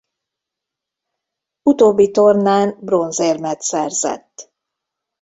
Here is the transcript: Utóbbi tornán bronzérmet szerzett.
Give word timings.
Utóbbi 1.63 2.11
tornán 2.11 2.77
bronzérmet 2.79 3.61
szerzett. 3.61 4.51